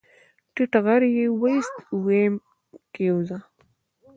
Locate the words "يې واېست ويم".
1.17-2.35